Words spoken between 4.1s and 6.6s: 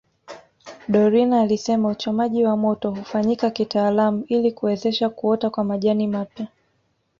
ili kuwezesha kuota kwa majani mapya